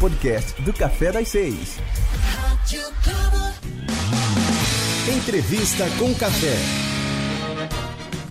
[0.00, 1.78] podcast do Café das Seis.
[5.14, 6.56] Entrevista com Café.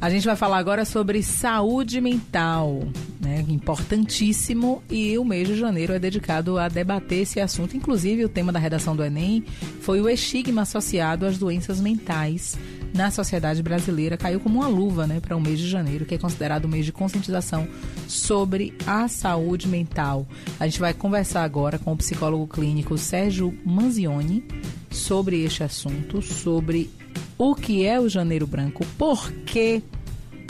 [0.02, 2.80] A gente vai falar agora sobre saúde mental,
[3.22, 3.46] né?
[3.48, 7.78] Importantíssimo e o mês de janeiro é dedicado a debater esse assunto.
[7.78, 9.46] Inclusive, o tema da redação do Enem
[9.82, 12.58] foi o estigma associado às doenças mentais
[12.94, 14.18] na sociedade brasileira.
[14.18, 16.86] Caiu como uma luva, né, para o mês de janeiro, que é considerado o mês
[16.86, 17.68] de conscientização
[18.08, 20.28] sobre a saúde mental.
[20.60, 24.44] A gente vai conversar agora com o psicólogo clínico Sérgio Manzioni
[24.90, 26.90] sobre este assunto, sobre
[27.38, 29.82] o que é o Janeiro Branco, por que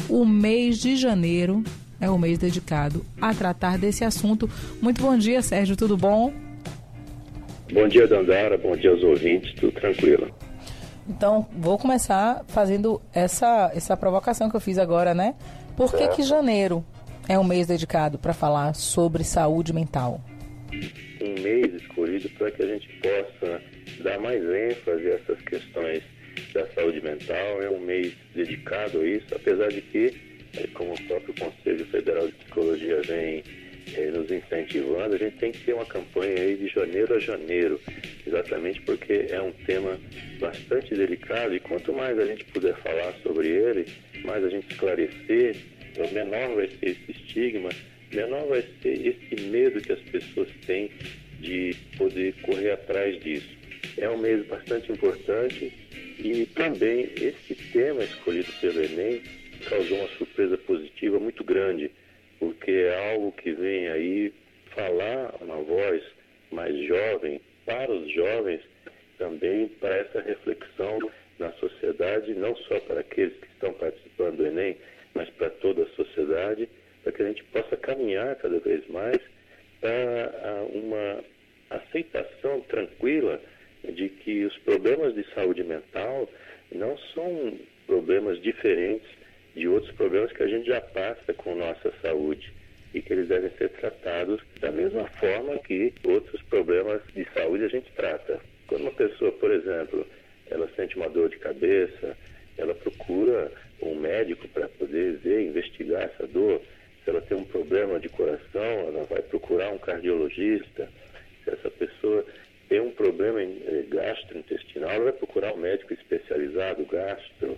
[0.07, 1.63] o mês de janeiro
[2.01, 4.49] é o mês dedicado a tratar desse assunto.
[4.81, 6.33] Muito bom dia, Sérgio, tudo bom?
[7.71, 10.28] Bom dia, Dandara, bom dia aos ouvintes, tudo tranquilo.
[11.09, 15.33] Então, vou começar fazendo essa, essa provocação que eu fiz agora, né?
[15.75, 16.85] Por que, que janeiro
[17.27, 20.21] é um mês dedicado para falar sobre saúde mental?
[21.21, 23.61] Um mês escolhido para que a gente possa
[24.03, 26.03] dar mais ênfase a essas questões
[26.53, 27.61] da saúde mental.
[27.63, 30.13] É um mês dedicado a isso, apesar de que,
[30.73, 33.43] como o próprio Conselho Federal de Psicologia vem
[33.95, 37.79] eh, nos incentivando, a gente tem que ter uma campanha aí de janeiro a janeiro,
[38.25, 39.99] exatamente porque é um tema
[40.39, 43.85] bastante delicado e quanto mais a gente puder falar sobre ele,
[44.23, 45.55] mais a gente esclarecer,
[46.11, 47.69] menor vai ser esse estigma,
[48.13, 50.89] menor vai ser esse medo que as pessoas têm
[51.39, 53.57] de poder correr atrás disso.
[53.97, 55.73] É um mês bastante importante
[56.19, 59.21] e também esse tema escolhido pelo Enem
[59.67, 61.91] causou uma surpresa positiva muito grande,
[62.39, 64.33] porque é algo que vem aí
[64.73, 66.01] falar uma voz
[66.51, 68.61] mais jovem, para os jovens,
[69.17, 70.99] também para essa reflexão
[71.37, 74.77] na sociedade, não só para aqueles que estão participando do Enem,
[75.13, 76.67] mas para toda a sociedade,
[77.03, 79.19] para que a gente possa caminhar cada vez mais
[79.79, 81.23] para uma
[81.69, 83.39] aceitação tranquila
[83.83, 86.29] de que os problemas de saúde mental
[86.71, 89.18] não são problemas diferentes
[89.55, 92.53] de outros problemas que a gente já passa com nossa saúde
[92.93, 97.67] e que eles devem ser tratados da mesma forma que outros problemas de saúde a
[97.67, 98.39] gente trata.
[98.67, 100.05] Quando uma pessoa, por exemplo,
[100.49, 102.17] ela sente uma dor de cabeça,
[102.57, 103.51] ela procura
[103.81, 106.61] um médico para poder ver, investigar essa dor.
[107.03, 110.89] Se ela tem um problema de coração, ela vai procurar um cardiologista.
[111.43, 112.25] Se essa pessoa
[112.67, 117.57] tem um problema eh, gastrointestinal, ela vai procurar um médico especializado gastro.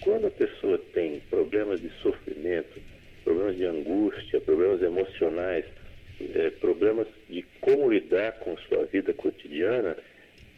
[0.00, 2.80] Quando a pessoa tem problemas de sofrimento,
[3.24, 5.64] problemas de angústia, problemas emocionais,
[6.20, 9.96] eh, problemas de como lidar com sua vida cotidiana,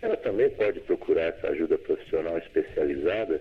[0.03, 3.41] ela também pode procurar essa ajuda profissional especializada,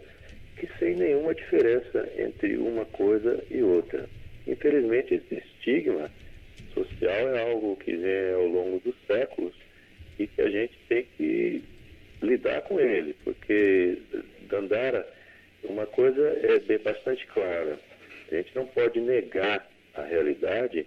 [0.57, 4.07] que sem nenhuma diferença entre uma coisa e outra.
[4.47, 6.09] Infelizmente, esse estigma
[6.73, 9.53] social é algo que vem ao longo dos séculos
[10.17, 11.63] e que a gente tem que
[12.21, 13.97] lidar com ele, porque
[14.49, 15.05] Dandara,
[15.69, 17.77] uma coisa é bem bastante clara,
[18.31, 20.85] a gente não pode negar a realidade,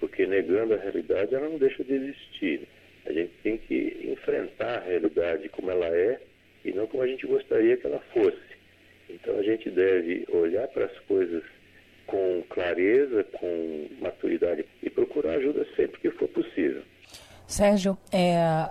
[0.00, 2.68] porque negando a realidade ela não deixa de existir.
[3.06, 6.20] A gente tem que enfrentar a realidade como ela é
[6.64, 8.58] e não como a gente gostaria que ela fosse.
[9.08, 11.42] Então a gente deve olhar para as coisas
[12.06, 16.82] com clareza, com maturidade e procurar ajuda sempre que for possível.
[17.46, 18.68] Sérgio, é,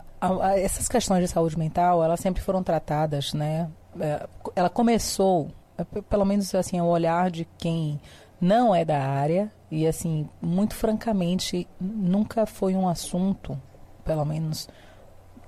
[0.64, 3.70] essas questões de saúde mental, elas sempre foram tratadas, né?
[4.00, 8.00] É, ela começou, é, pelo menos assim, o olhar de quem
[8.40, 13.60] não é da área e assim, muito francamente, nunca foi um assunto,
[14.06, 14.70] pelo menos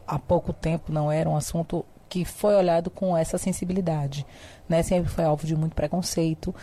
[0.06, 4.26] há pouco tempo não era um assunto que foi olhado com essa sensibilidade,
[4.68, 4.81] né?
[4.81, 6.54] Sempre foi alvo de muito preconceito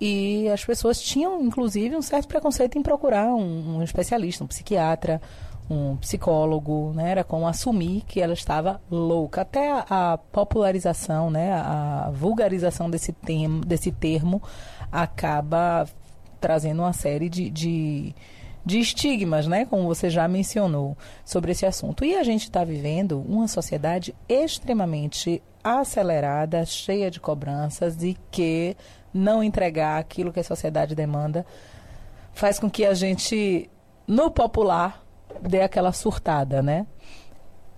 [0.00, 5.22] e as pessoas tinham, inclusive, um certo preconceito em procurar um, um especialista, um psiquiatra,
[5.68, 7.10] um psicólogo, né?
[7.10, 9.42] Era como assumir que ela estava louca.
[9.42, 11.52] Até a, a popularização, né?
[11.54, 14.42] A vulgarização desse, termo, desse termo
[14.90, 15.86] acaba
[16.40, 18.14] trazendo uma série de, de,
[18.64, 19.64] de estigmas, né?
[19.64, 22.04] Como você já mencionou sobre esse assunto.
[22.04, 28.76] E a gente está vivendo uma sociedade extremamente acelerada, cheia de cobranças e que
[29.12, 31.44] não entregar aquilo que a sociedade demanda
[32.32, 33.68] faz com que a gente,
[34.06, 35.05] no popular,
[35.42, 36.86] dê aquela surtada, né?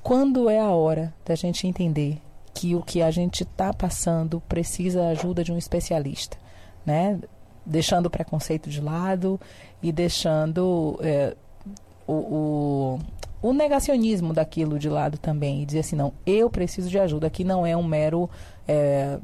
[0.02, 2.20] Quando é a hora da gente entender
[2.54, 6.36] que o que a gente está passando precisa da ajuda de um especialista,
[6.84, 7.20] né?
[7.64, 9.38] Deixando o preconceito de lado
[9.82, 11.36] e deixando é,
[12.06, 12.98] o, o,
[13.42, 15.62] o, negacionismo daquilo de lado também.
[15.62, 17.26] E dizer assim, não, eu preciso de ajuda.
[17.26, 18.28] Aqui não é um mero
[18.66, 19.18] é,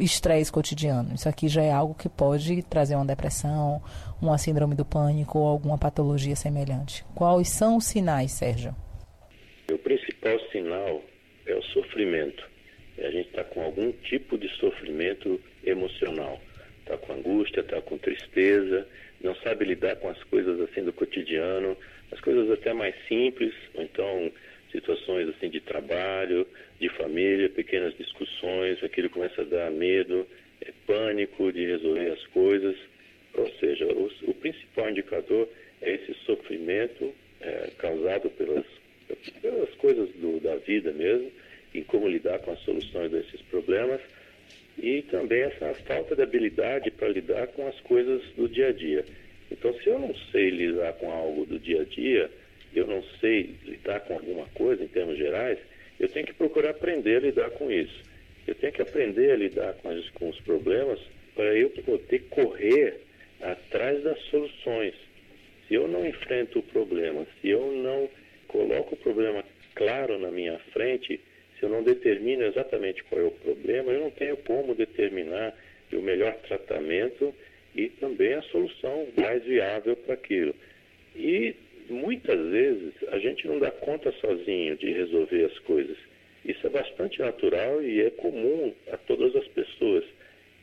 [0.00, 1.14] estresse cotidiano.
[1.14, 3.82] Isso aqui já é algo que pode trazer uma depressão,
[4.20, 7.04] uma síndrome do pânico ou alguma patologia semelhante.
[7.14, 8.74] Quais são os sinais, Sérgio?
[9.70, 11.02] O principal sinal
[11.46, 12.48] é o sofrimento.
[12.98, 16.40] A gente está com algum tipo de sofrimento emocional.
[16.80, 18.86] Está com angústia, está com tristeza,
[19.22, 21.76] não sabe lidar com as coisas assim do cotidiano,
[22.10, 24.32] as coisas até mais simples, ou então
[24.70, 26.46] situações assim de trabalho,
[26.78, 30.26] de família, pequenas discussões, aquilo começa a dar medo,
[30.60, 32.76] é, pânico de resolver as coisas.
[33.34, 35.48] Ou seja, o, o principal indicador
[35.80, 38.64] é esse sofrimento é, causado pelas,
[39.40, 41.30] pelas coisas do, da vida mesmo,
[41.72, 44.00] e como lidar com as soluções desses problemas,
[44.78, 49.04] e também essa falta de habilidade para lidar com as coisas do dia a dia.
[49.50, 52.30] Então, se eu não sei lidar com algo do dia a dia,
[52.74, 55.58] eu não sei lidar com alguma coisa em termos gerais,
[55.98, 58.02] eu tenho que procurar aprender a lidar com isso.
[58.46, 60.98] Eu tenho que aprender a lidar com, as, com os problemas
[61.34, 63.00] para eu poder correr
[63.40, 64.94] atrás das soluções.
[65.66, 68.08] Se eu não enfrento o problema, se eu não
[68.48, 69.44] coloco o problema
[69.74, 71.20] claro na minha frente,
[71.58, 75.54] se eu não determino exatamente qual é o problema, eu não tenho como determinar
[75.92, 77.34] o melhor tratamento
[77.74, 80.54] e também a solução mais viável para aquilo.
[81.14, 81.54] E
[81.92, 85.96] muitas vezes a gente não dá conta sozinho de resolver as coisas.
[86.44, 90.04] Isso é bastante natural e é comum a todas as pessoas.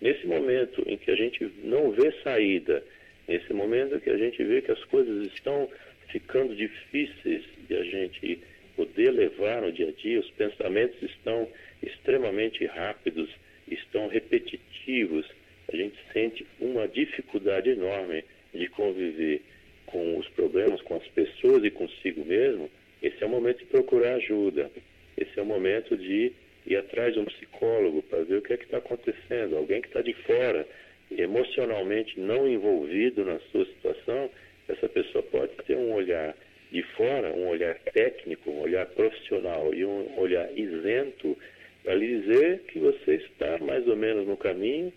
[0.01, 2.83] Nesse momento em que a gente não vê saída,
[3.27, 5.69] nesse momento em que a gente vê que as coisas estão
[6.09, 8.39] ficando difíceis de a gente
[8.75, 11.47] poder levar no dia a dia, os pensamentos estão
[11.81, 13.29] extremamente rápidos,
[13.67, 15.25] estão repetitivos,
[15.71, 19.41] a gente sente uma dificuldade enorme de conviver
[19.87, 22.69] com os problemas, com as pessoas e consigo mesmo,
[23.01, 24.69] esse é o momento de procurar ajuda.
[25.17, 26.31] Esse é o momento de
[26.65, 29.55] ir atrás de um psicólogo para ver o que é que está acontecendo.
[29.55, 30.67] Alguém que está de fora,
[31.11, 34.29] emocionalmente não envolvido na sua situação,
[34.67, 36.35] essa pessoa pode ter um olhar
[36.71, 41.37] de fora, um olhar técnico, um olhar profissional e um olhar isento
[41.83, 44.91] para lhe dizer que você está mais ou menos no caminho,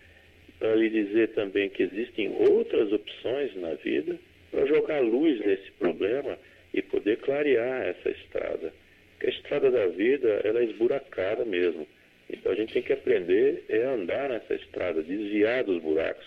[0.58, 4.18] para lhe dizer também que existem outras opções na vida
[4.60, 6.38] para jogar luz nesse problema
[6.74, 8.72] e poder clarear essa estrada.
[9.12, 11.86] Porque a estrada da vida ela é esburacada mesmo.
[12.28, 16.26] Então a gente tem que aprender é andar nessa estrada, desviar dos buracos.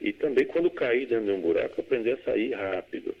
[0.00, 3.14] E também quando cair dentro de um buraco, aprender a sair rápido.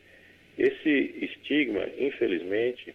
[0.56, 2.94] Esse estigma, infelizmente,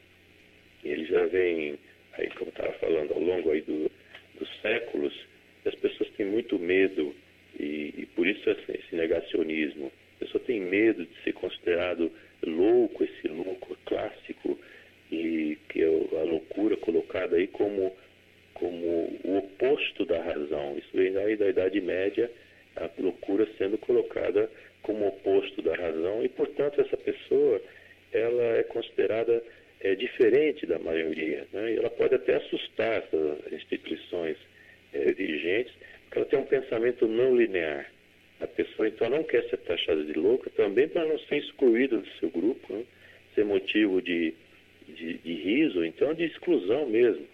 [0.83, 1.77] ele já vem,
[2.13, 3.91] aí como estava falando, ao longo aí do,
[4.39, 5.13] dos séculos,
[5.65, 7.13] as pessoas têm muito medo
[7.59, 9.91] e, e por isso esse, esse negacionismo.
[10.17, 12.11] A pessoa tem medo de ser considerado
[12.43, 14.59] louco, esse louco clássico,
[15.11, 17.95] e que é a loucura colocada aí como,
[18.53, 20.77] como o oposto da razão.
[20.77, 22.29] Isso vem daí da Idade Média,
[22.75, 24.49] a loucura sendo colocada
[24.81, 27.61] como oposto da razão, e portanto essa pessoa
[28.11, 29.43] ela é considerada
[29.81, 31.45] é, diferente da maioria.
[31.53, 31.73] Né?
[31.73, 34.37] E ela pode até assustar essas instituições
[34.93, 35.73] é, dirigentes,
[36.03, 37.91] porque ela tem um pensamento não linear.
[38.39, 42.07] A pessoa então não quer ser taxada de louca também para não ser excluída do
[42.19, 42.83] seu grupo, né?
[43.33, 44.33] ser motivo de,
[44.87, 47.25] de, de, riso, então de exclusão mesmo.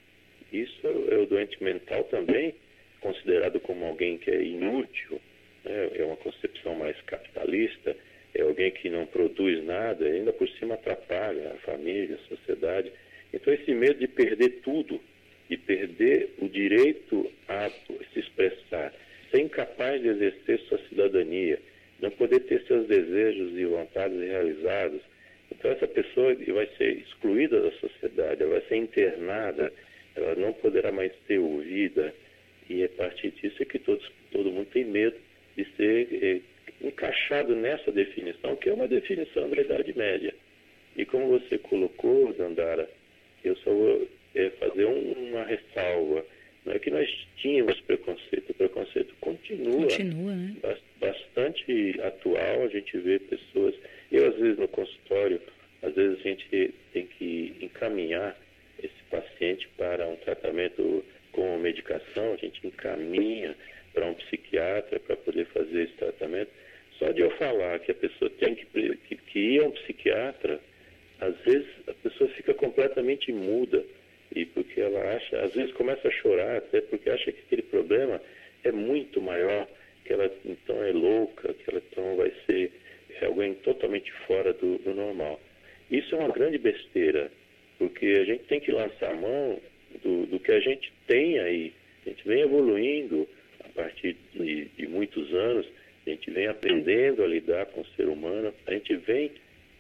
[0.52, 0.80] Isso
[1.10, 2.56] é o doente mental também,
[3.02, 5.20] considerado como alguém que é inútil,
[5.66, 5.90] né?
[5.96, 7.96] é uma concepção mais capitalista,
[8.34, 12.92] é alguém que não produz nada, ainda por cima atrapalha a família, a sociedade.
[13.34, 15.02] Então esse medo de perder tudo,
[15.50, 18.94] de perder o direito a se expressar,
[19.34, 21.60] ser incapaz de exercer sua cidadania,
[22.00, 25.02] não poder ter seus desejos e vontades realizados.
[25.52, 29.74] Então essa pessoa vai ser excluída da sociedade, ela vai ser internada,
[30.16, 32.14] ela não poderá mais ser ouvida.
[32.70, 35.16] E é a partir disso é que todos, todo mundo tem medo
[35.58, 40.34] de ser é, encaixado nessa definição, que é uma definição da Idade Média.
[40.96, 42.88] E como você colocou, Dandara,
[43.44, 46.24] eu só vou é, fazer um, uma ressalva.
[46.66, 50.56] Não é que nós tínhamos preconceito, o preconceito continua, continua né?
[51.00, 52.64] bastante atual.
[52.64, 53.76] A gente vê pessoas,
[54.12, 55.42] eu às vezes no consultório,
[55.82, 58.38] às vezes a gente tem que encaminhar
[58.80, 61.04] esse paciente para um tratamento
[61.34, 63.56] com medicação, a gente encaminha
[63.94, 66.52] para um psiquiatra para poder fazer esse tratamento.
[66.98, 70.60] Só de eu falar que a pessoa tem que, que, que ir a um psiquiatra,
[71.20, 73.84] às vezes a pessoa fica completamente muda
[74.36, 78.22] e porque ela acha, às vezes começa a chorar até porque acha que aquele problema
[78.64, 79.68] é muito maior,
[80.06, 82.72] que ela então é louca, que ela então vai ser
[83.26, 85.40] alguém totalmente fora do, do normal.
[85.90, 87.32] Isso é uma grande besteira,
[87.78, 89.62] porque a gente tem que lançar a mão
[90.04, 91.74] do, do que a gente tem aí.
[92.06, 93.28] A gente vem evoluindo,
[93.74, 95.68] partir de, de muitos anos,
[96.06, 99.32] a gente vem aprendendo a lidar com o ser humano, a gente vem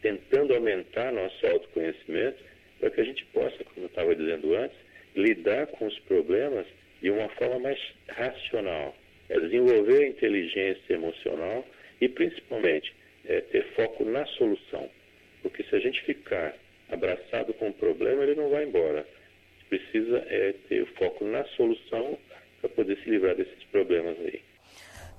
[0.01, 2.37] tentando aumentar nosso autoconhecimento
[2.83, 4.77] para que a gente possa, como eu estava dizendo antes,
[5.15, 6.67] lidar com os problemas
[7.01, 8.93] de uma forma mais racional,
[9.29, 11.65] é desenvolver a inteligência emocional
[12.01, 14.89] e, principalmente, é ter foco na solução.
[15.41, 16.53] Porque se a gente ficar
[16.89, 19.07] abraçado com o problema, ele não vai embora.
[19.69, 22.19] Precisa é, ter foco na solução
[22.59, 24.41] para poder se livrar desses problemas aí.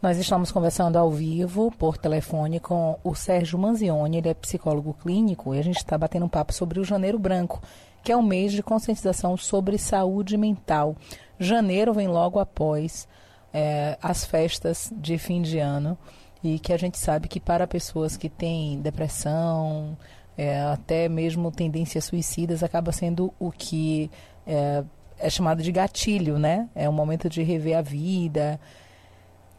[0.04, 5.54] Nós estamos conversando ao vivo, por telefone, com o Sérgio Manzioni, ele é psicólogo clínico,
[5.54, 7.62] e a gente está batendo um papo sobre o Janeiro Branco,
[8.02, 10.94] que é um mês de conscientização sobre saúde mental.
[11.38, 13.08] Janeiro vem logo após
[13.50, 15.96] é, as festas de fim de ano,
[16.42, 19.96] e que a gente sabe que para pessoas que têm depressão,
[20.36, 24.10] é, até mesmo tendências suicidas, acaba sendo o que
[24.46, 24.84] é,
[25.18, 26.68] é chamado de gatilho, né?
[26.74, 28.60] É um momento de rever a vida,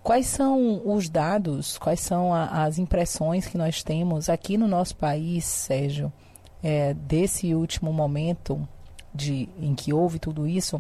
[0.06, 4.96] Quais são os dados, quais são a, as impressões que nós temos aqui no nosso
[4.96, 6.14] país, Sérgio,
[6.64, 8.70] é, desse último momento
[9.12, 10.80] de, em que houve tudo isso,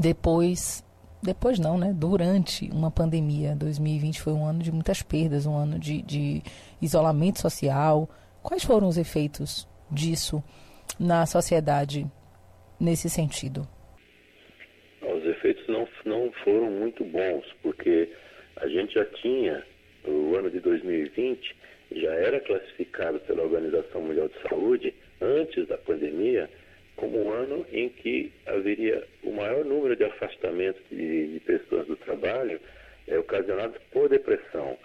[0.00, 0.82] depois,
[1.22, 1.92] depois não, né?
[1.94, 3.54] Durante uma pandemia.
[3.54, 6.42] 2020 foi um ano de muitas perdas, um ano de, de
[6.80, 8.08] isolamento social.
[8.42, 10.42] Quais foram os efeitos disso
[10.98, 12.10] na sociedade
[12.80, 13.68] nesse sentido?
[15.02, 18.10] Os efeitos não, não foram muito bons, porque
[18.56, 19.62] a gente já tinha,
[20.04, 21.56] o ano de 2020,
[21.92, 26.48] já era classificado pela Organização Mundial de Saúde, antes da pandemia,
[26.96, 31.96] como um ano em que haveria o maior número de afastamentos de, de pessoas do
[31.96, 32.60] trabalho
[33.06, 34.78] é, ocasionados por depressão.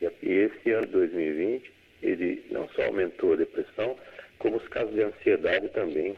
[0.00, 1.72] E, e esse ano de 2020,
[2.02, 3.96] ele não só aumentou a depressão,
[4.38, 6.16] como os casos de ansiedade também,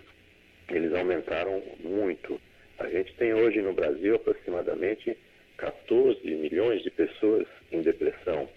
[0.71, 2.41] eles aumentaram muito.
[2.79, 5.17] A gente tem hoje no Brasil aproximadamente
[5.63, 8.49] 14 milhões de pessoas em depressão.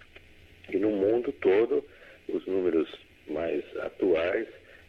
[0.73, 1.85] E no mundo todo,
[2.27, 2.89] os números
[3.29, 4.47] mais atuais,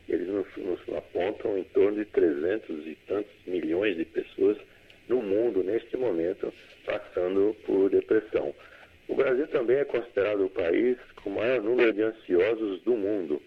[0.09, 4.57] eles nos, nos apontam em torno de 300 e tantos milhões de pessoas
[5.11, 6.53] no mundo, neste momento,
[6.87, 8.55] passando por depressão.
[9.09, 13.43] O Brasil também é considerado o país com o maior número de ansiosos do mundo,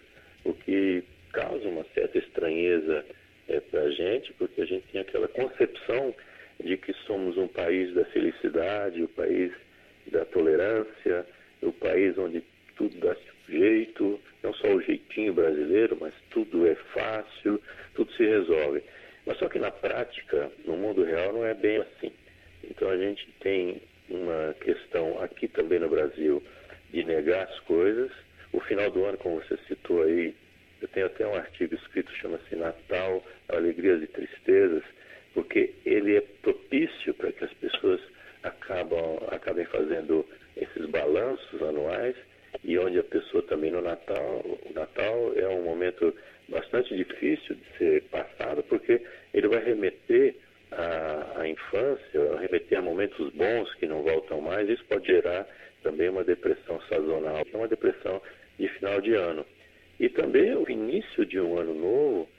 [0.45, 3.03] o que causa uma certa estranheza
[3.47, 6.13] é, para a gente, porque a gente tem aquela concepção
[6.63, 9.51] de que somos um país da felicidade, o país
[10.11, 11.25] da tolerância,
[11.61, 12.43] o país onde
[12.75, 13.15] tudo dá
[13.47, 17.61] jeito, não só o jeitinho brasileiro, mas tudo é fácil,
[17.95, 18.83] tudo se resolve.
[19.25, 22.11] Mas só que na prática, no mundo real, não é bem assim.
[22.63, 26.43] Então a gente tem uma questão aqui também no Brasil
[26.91, 28.11] de negar as coisas.
[28.51, 30.33] O final do ano, como você citou aí,
[30.81, 34.83] eu tenho até um artigo escrito, chama-se Natal, Alegrias e Tristezas,
[35.33, 38.01] porque ele é propício para que as pessoas
[38.43, 42.15] acabam, acabem fazendo esses balanços anuais
[42.63, 46.13] e onde a pessoa também no Natal, o Natal é um momento
[46.47, 49.01] bastante difícil de ser passado porque
[49.33, 50.35] ele vai remeter
[50.71, 55.47] à, à infância, remeter a momentos bons que não voltam mais, isso pode gerar
[55.83, 58.21] também uma depressão sazonal, que é uma depressão
[58.57, 59.45] de final de ano.
[59.99, 62.29] E também o início de um ano novo,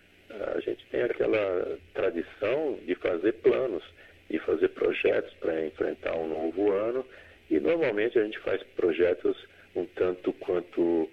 [0.56, 3.82] a gente tem aquela tradição de fazer planos,
[4.28, 7.04] de fazer projetos para enfrentar um novo ano
[7.50, 9.36] e normalmente a gente faz projetos
[9.74, 11.08] um tanto quanto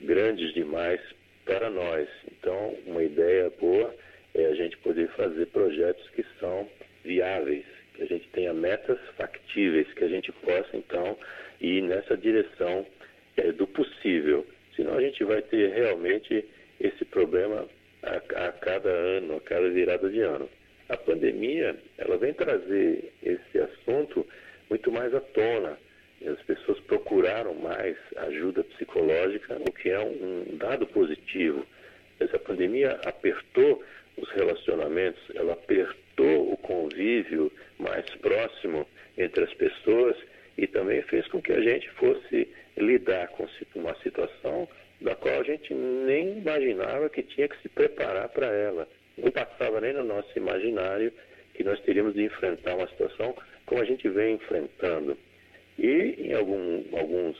[0.00, 1.00] grandes demais
[1.44, 2.08] para nós.
[2.30, 3.94] Então, uma ideia boa
[4.34, 6.68] é a gente poder fazer projetos que são
[7.04, 11.16] viáveis, que a gente tenha metas factíveis, que a gente possa então
[11.60, 12.86] ir nessa direção
[13.36, 14.46] é, do possível.
[14.74, 16.44] Senão a gente vai ter realmente
[16.80, 17.68] esse problema
[18.02, 20.48] a, a cada ano, a cada virada de ano.
[20.88, 24.26] A pandemia, ela vem trazer esse assunto
[24.68, 25.78] muito mais à tona.
[26.26, 31.66] As pessoas procuraram mais ajuda psicológica, o que é um dado positivo.
[32.20, 33.82] Essa pandemia apertou
[34.16, 40.16] os relacionamentos, ela apertou o convívio mais próximo entre as pessoas
[40.56, 44.68] e também fez com que a gente fosse lidar com uma situação
[45.02, 48.88] da qual a gente nem imaginava que tinha que se preparar para ela.
[49.16, 51.12] Não passava nem no nosso imaginário
[51.54, 53.34] que nós teríamos de enfrentar uma situação
[53.66, 55.16] como a gente vem enfrentando.
[55.78, 57.36] E em algum, alguns,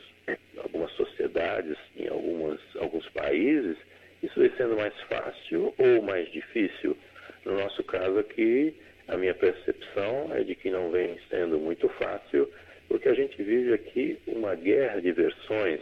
[0.57, 3.77] algumas sociedades, em algumas, alguns países,
[4.21, 6.97] isso vem sendo mais fácil ou mais difícil.
[7.45, 8.73] No nosso caso aqui,
[9.07, 12.49] a minha percepção é de que não vem sendo muito fácil,
[12.87, 15.81] porque a gente vive aqui uma guerra de versões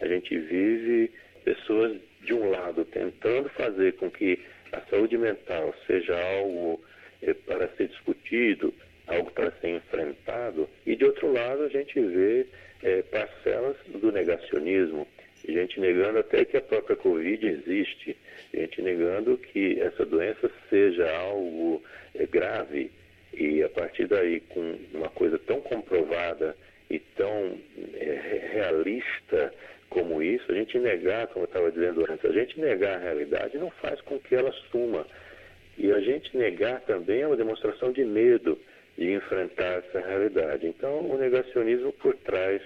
[0.00, 1.10] a gente vive
[1.44, 4.38] pessoas, de um lado, tentando fazer com que
[4.72, 6.80] a saúde mental seja algo
[7.22, 8.74] eh, para ser discutido,
[9.06, 12.46] algo para ser enfrentado, e de outro lado a gente vê
[12.82, 15.06] é, parcelas do negacionismo,
[15.46, 18.16] gente negando até que a própria Covid existe,
[18.54, 21.82] gente negando que essa doença seja algo
[22.14, 22.90] é, grave,
[23.32, 26.56] e a partir daí, com uma coisa tão comprovada
[26.88, 27.58] e tão
[27.94, 29.19] é, realista
[30.22, 33.70] isso, a gente negar, como eu estava dizendo antes, a gente negar a realidade não
[33.70, 35.06] faz com que ela suma.
[35.78, 38.58] E a gente negar também é uma demonstração de medo
[38.96, 40.66] de enfrentar essa realidade.
[40.66, 42.60] Então, o negacionismo por trás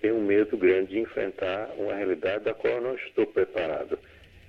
[0.00, 3.98] tem um medo grande de enfrentar uma realidade da qual eu não estou preparado.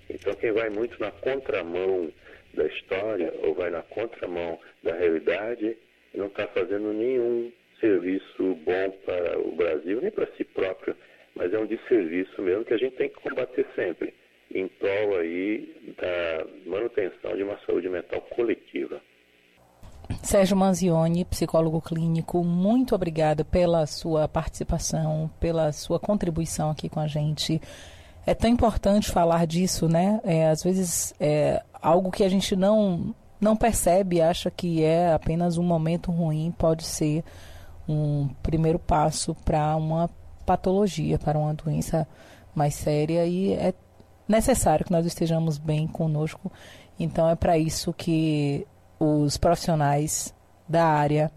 [0.10, 2.12] Então, quem vai muito na contramão
[2.54, 5.76] da história ou vai na contramão da realidade
[6.14, 10.63] não está fazendo nenhum serviço bom para o Brasil, nem para si próprio,
[11.74, 14.14] mas um desserviço mesmo que a gente tem que combater sempre,
[14.54, 19.02] em prol aí da manutenção de uma saúde mental coletiva.
[20.22, 27.08] Sérgio Manzioni, psicólogo clínico, muito obrigada pela sua participação, pela sua contribuição aqui com a
[27.08, 27.60] gente.
[28.26, 30.22] É tão importante falar disso, né?
[30.24, 35.58] É, às vezes é algo que a gente não não percebe, acha que é apenas
[35.58, 37.26] um momento ruim, pode ser
[37.90, 40.10] um primeiro passo para uma
[40.46, 42.08] patologia, para uma doença
[42.54, 43.74] mais séria e é
[44.28, 46.52] necessário que nós estejamos bem conosco.
[47.00, 48.68] Então é para isso que
[49.00, 50.34] os profissionais
[50.68, 51.32] da área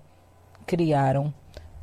[0.67, 1.33] criaram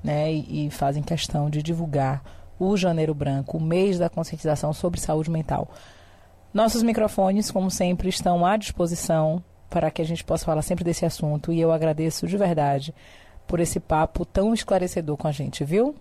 [0.04, 2.24] né, e, e fazem questão de divulgar
[2.60, 5.70] o Janeiro Branco, o mês da conscientização sobre saúde mental.
[6.54, 11.06] Nossos microfones, como sempre, estão à disposição para que a gente possa falar sempre desse
[11.06, 12.94] assunto e eu agradeço de verdade
[13.48, 15.96] por esse papo tão esclarecedor com a gente, viu?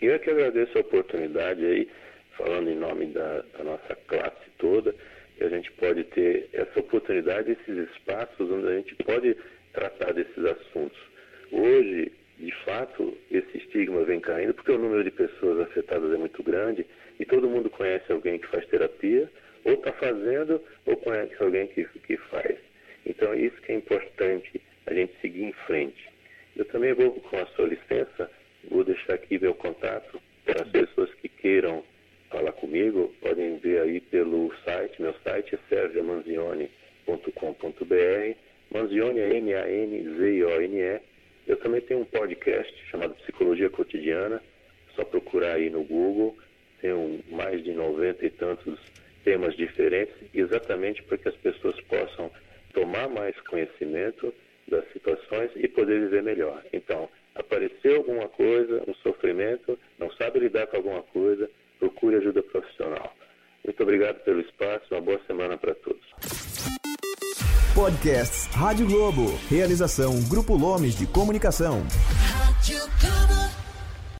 [0.00, 1.88] Eu é que agradeço a oportunidade aí,
[2.36, 4.94] falando em nome da, da nossa classe toda,
[5.36, 9.36] que a gente pode ter essa oportunidade, esses espaços onde a gente pode
[9.74, 10.98] tratar desses assuntos.
[11.52, 16.42] Hoje, de fato, esse estigma vem caindo porque o número de pessoas afetadas é muito
[16.42, 16.86] grande
[17.18, 19.30] e todo mundo conhece alguém que faz terapia,
[19.64, 22.56] ou está fazendo, ou conhece alguém que, que faz.
[23.04, 26.08] Então, isso que é importante a gente seguir em frente.
[26.56, 28.30] Eu também vou, com a sua licença,
[28.68, 30.20] vou deixar aqui meu contato.
[30.44, 31.82] Para as pessoas que queiram
[32.30, 38.36] falar comigo, podem ver aí pelo site, meu site é sergiomanzione.com.br,
[38.72, 41.00] Manzione é M-A-N-Z-I-O-N-E.
[41.46, 46.36] Eu também tenho um podcast chamado Psicologia Cotidiana, é só procurar aí no Google,
[46.80, 48.78] tem um, mais de 90 e tantos
[49.24, 52.30] temas diferentes, exatamente para que as pessoas possam
[52.72, 54.32] tomar mais conhecimento
[54.68, 56.62] das situações e poder viver melhor.
[56.72, 57.08] Então,
[57.40, 61.48] apareceu alguma coisa, um sofrimento, não sabe lidar com alguma coisa,
[61.78, 63.14] procure ajuda profissional.
[63.64, 66.00] Muito obrigado pelo espaço, uma boa semana para todos.
[67.74, 69.38] Podcasts Rádio Globo.
[69.48, 71.82] Realização Grupo Lomes de Comunicação.
[72.18, 73.39] Rádio Globo.